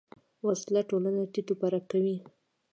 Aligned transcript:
وسله 0.47 0.81
ټولنه 0.89 1.21
تیت 1.33 1.47
و 1.51 1.55
پرک 1.61 1.83
کوي 1.91 2.17